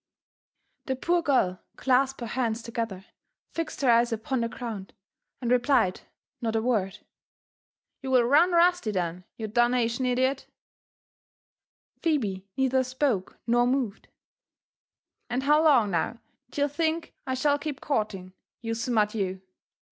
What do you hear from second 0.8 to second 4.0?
The poor girl clasped her hands together, fixed her